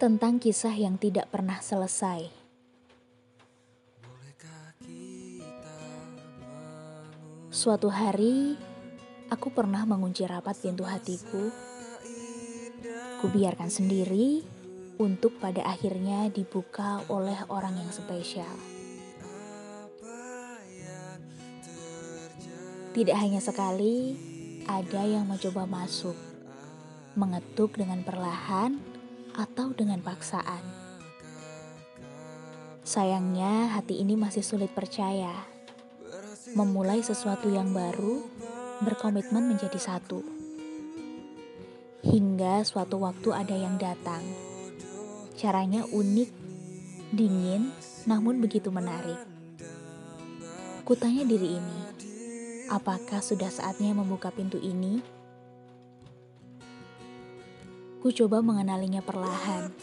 [0.00, 2.32] tentang kisah yang tidak pernah selesai.
[7.52, 8.56] Suatu hari,
[9.28, 11.52] aku pernah mengunci rapat pintu hatiku.
[13.20, 14.40] Kubiarkan sendiri
[14.96, 18.56] untuk pada akhirnya dibuka oleh orang yang spesial.
[22.96, 24.16] Tidak hanya sekali,
[24.64, 26.16] ada yang mencoba masuk,
[27.20, 28.89] mengetuk dengan perlahan
[29.40, 30.60] atau dengan paksaan.
[32.84, 35.32] Sayangnya, hati ini masih sulit percaya.
[36.52, 38.20] Memulai sesuatu yang baru,
[38.84, 40.20] berkomitmen menjadi satu.
[42.04, 44.20] Hingga suatu waktu ada yang datang.
[45.36, 46.30] Caranya unik,
[47.16, 47.72] dingin,
[48.04, 49.20] namun begitu menarik.
[50.84, 51.80] Kutanya diri ini,
[52.68, 55.19] apakah sudah saatnya membuka pintu ini?
[58.00, 59.76] Ku coba mengenalinya perlahan,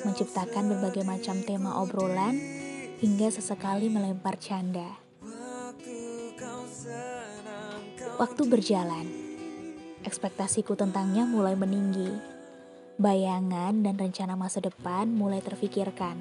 [0.00, 2.40] menciptakan berbagai macam tema obrolan,
[3.04, 4.96] hingga sesekali melempar canda.
[8.16, 9.04] Waktu berjalan,
[10.08, 12.08] ekspektasiku tentangnya mulai meninggi.
[12.96, 16.16] Bayangan dan rencana masa depan mulai terfikirkan.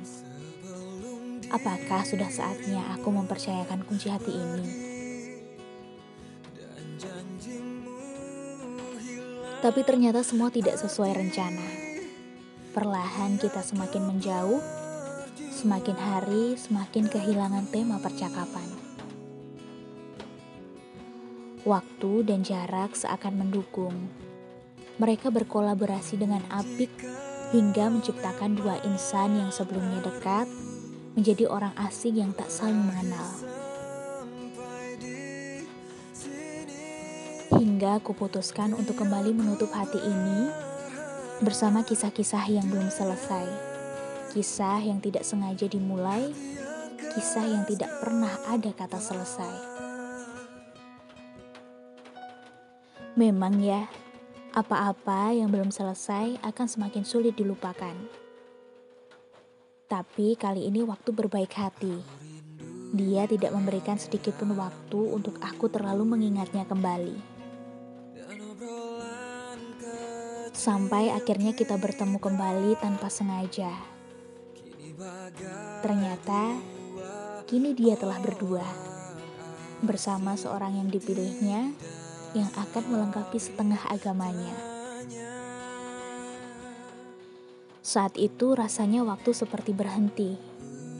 [1.55, 4.88] Apakah sudah saatnya aku mempercayakan kunci hati ini?
[9.59, 11.67] Tapi ternyata semua tidak sesuai rencana.
[12.71, 14.63] Perlahan kita semakin menjauh,
[15.51, 18.63] semakin hari semakin kehilangan tema percakapan.
[21.67, 24.07] Waktu dan jarak seakan mendukung.
[24.95, 26.91] Mereka berkolaborasi dengan apik
[27.51, 30.47] hingga menciptakan dua insan yang sebelumnya dekat
[31.19, 33.58] menjadi orang asing yang tak saling mengenal.
[37.79, 40.51] Hingga aku putuskan untuk kembali menutup hati ini
[41.39, 43.47] bersama kisah-kisah yang belum selesai.
[44.35, 46.27] Kisah yang tidak sengaja dimulai,
[47.15, 49.55] kisah yang tidak pernah ada kata selesai.
[53.15, 53.87] Memang ya,
[54.51, 57.95] apa-apa yang belum selesai akan semakin sulit dilupakan.
[59.87, 61.95] Tapi kali ini waktu berbaik hati.
[62.91, 67.38] Dia tidak memberikan sedikit pun waktu untuk aku terlalu mengingatnya kembali.
[70.59, 73.71] Sampai akhirnya kita bertemu kembali tanpa sengaja.
[75.79, 76.59] Ternyata
[77.47, 78.67] kini dia telah berdua
[79.79, 81.71] bersama seorang yang dipilihnya
[82.35, 84.51] yang akan melengkapi setengah agamanya.
[87.79, 90.35] Saat itu rasanya waktu seperti berhenti,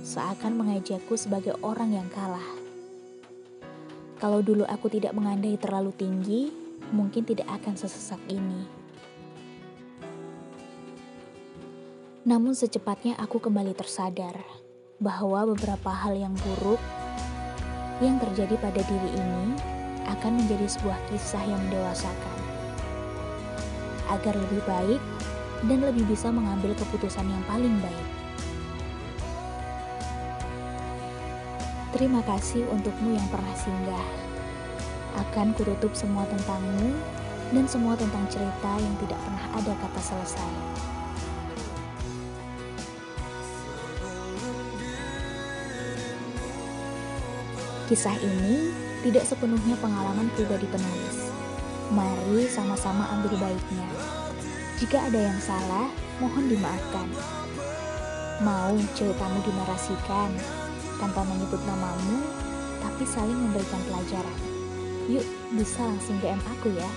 [0.08, 2.48] seakan mengajakku sebagai orang yang kalah.
[4.24, 6.48] Kalau dulu aku tidak mengandai terlalu tinggi,
[6.96, 8.79] mungkin tidak akan sesesak ini.
[12.30, 14.38] Namun secepatnya aku kembali tersadar
[15.02, 16.78] bahwa beberapa hal yang buruk
[18.06, 19.58] yang terjadi pada diri ini
[20.06, 22.38] akan menjadi sebuah kisah yang mendewasakan.
[24.14, 25.02] Agar lebih baik
[25.66, 28.08] dan lebih bisa mengambil keputusan yang paling baik.
[31.98, 34.08] Terima kasih untukmu yang pernah singgah.
[35.18, 36.94] Akan kututup semua tentangmu
[37.58, 40.99] dan semua tentang cerita yang tidak pernah ada kata selesai.
[47.90, 48.70] Kisah ini
[49.02, 51.34] tidak sepenuhnya pengalaman pribadi penulis.
[51.90, 53.90] Mari sama-sama ambil baiknya.
[54.78, 55.90] Jika ada yang salah,
[56.22, 57.10] mohon dimaafkan.
[58.46, 60.30] Mau ceritamu dinarasikan
[61.02, 62.22] tanpa menyebut namamu,
[62.78, 64.40] tapi saling memberikan pelajaran.
[65.10, 65.26] Yuk,
[65.58, 66.90] bisa langsung DM aku ya.